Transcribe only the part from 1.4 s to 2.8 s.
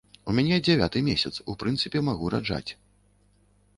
у прынцыпе, магу раджаць.